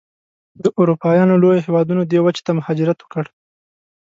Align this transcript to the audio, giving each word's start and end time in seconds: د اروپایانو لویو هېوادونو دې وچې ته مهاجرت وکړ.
د 0.63 0.65
اروپایانو 0.79 1.39
لویو 1.41 1.65
هېوادونو 1.65 2.01
دې 2.11 2.19
وچې 2.21 2.41
ته 2.47 2.51
مهاجرت 2.57 2.97
وکړ. 3.01 3.25